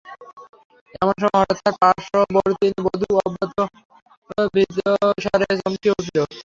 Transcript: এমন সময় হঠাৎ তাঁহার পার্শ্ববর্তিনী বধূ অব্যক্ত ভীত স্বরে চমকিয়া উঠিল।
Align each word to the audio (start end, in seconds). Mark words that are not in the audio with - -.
এমন 0.95 1.15
সময় 1.21 1.39
হঠাৎ 1.41 1.57
তাঁহার 1.59 1.75
পার্শ্ববর্তিনী 1.81 2.79
বধূ 2.85 3.09
অব্যক্ত 3.21 3.59
ভীত 4.53 4.75
স্বরে 5.23 5.47
চমকিয়া 5.59 5.93
উঠিল। 5.93 6.17